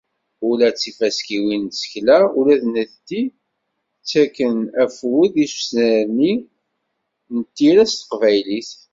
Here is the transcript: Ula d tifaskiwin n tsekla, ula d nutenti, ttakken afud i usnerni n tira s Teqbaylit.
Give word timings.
Ula 0.47 0.69
d 0.71 0.75
tifaskiwin 0.81 1.63
n 1.65 1.71
tsekla, 1.73 2.19
ula 2.39 2.55
d 2.61 2.63
nutenti, 2.71 3.21
ttakken 3.99 4.55
afud 4.83 5.31
i 5.37 5.45
usnerni 5.55 6.33
n 7.35 7.39
tira 7.55 7.83
s 7.91 7.93
Teqbaylit. 7.99 8.69